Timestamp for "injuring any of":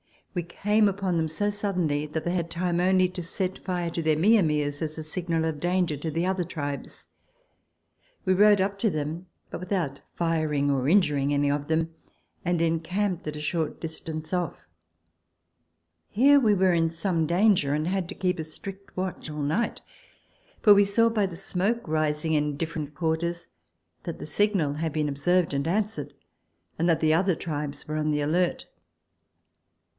10.87-11.67